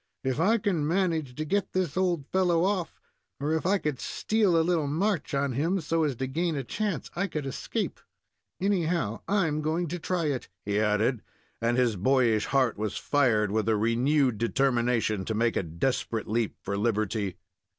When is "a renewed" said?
13.69-14.39